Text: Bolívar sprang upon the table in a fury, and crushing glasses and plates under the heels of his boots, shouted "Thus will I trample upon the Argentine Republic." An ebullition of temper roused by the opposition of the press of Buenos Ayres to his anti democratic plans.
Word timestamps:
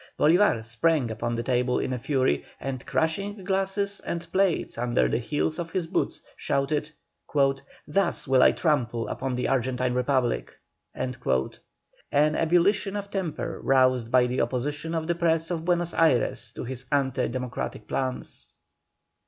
Bolívar 0.17 0.65
sprang 0.65 1.11
upon 1.11 1.35
the 1.35 1.43
table 1.43 1.77
in 1.77 1.93
a 1.93 1.99
fury, 1.99 2.43
and 2.59 2.83
crushing 2.87 3.43
glasses 3.43 3.99
and 3.99 4.27
plates 4.31 4.75
under 4.75 5.07
the 5.07 5.19
heels 5.19 5.59
of 5.59 5.69
his 5.69 5.85
boots, 5.85 6.23
shouted 6.35 6.89
"Thus 7.87 8.27
will 8.27 8.41
I 8.41 8.51
trample 8.51 9.07
upon 9.07 9.35
the 9.35 9.47
Argentine 9.47 9.93
Republic." 9.93 10.57
An 10.95 11.13
ebullition 12.35 12.95
of 12.95 13.11
temper 13.11 13.59
roused 13.63 14.09
by 14.09 14.25
the 14.25 14.41
opposition 14.41 14.95
of 14.95 15.05
the 15.05 15.13
press 15.13 15.51
of 15.51 15.65
Buenos 15.65 15.93
Ayres 15.93 16.49
to 16.55 16.63
his 16.63 16.85
anti 16.91 17.27
democratic 17.27 17.87
plans. 17.87 18.49